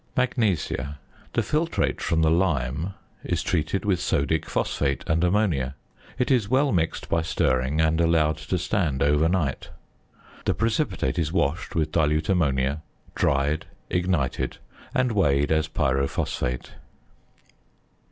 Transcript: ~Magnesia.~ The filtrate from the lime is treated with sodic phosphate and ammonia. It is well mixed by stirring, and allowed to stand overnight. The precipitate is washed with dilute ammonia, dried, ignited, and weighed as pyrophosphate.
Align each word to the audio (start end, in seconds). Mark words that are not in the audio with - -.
~Magnesia.~ 0.17 0.97
The 1.33 1.43
filtrate 1.43 2.01
from 2.01 2.23
the 2.23 2.31
lime 2.31 2.95
is 3.23 3.43
treated 3.43 3.85
with 3.85 3.99
sodic 3.99 4.45
phosphate 4.45 5.03
and 5.05 5.23
ammonia. 5.23 5.75
It 6.17 6.31
is 6.31 6.49
well 6.49 6.71
mixed 6.71 7.07
by 7.07 7.21
stirring, 7.21 7.79
and 7.79 8.01
allowed 8.01 8.37
to 8.37 8.57
stand 8.57 9.03
overnight. 9.03 9.69
The 10.45 10.55
precipitate 10.55 11.19
is 11.19 11.31
washed 11.31 11.75
with 11.75 11.91
dilute 11.91 12.29
ammonia, 12.29 12.81
dried, 13.13 13.67
ignited, 13.91 14.57
and 14.95 15.11
weighed 15.11 15.51
as 15.51 15.67
pyrophosphate. 15.67 16.71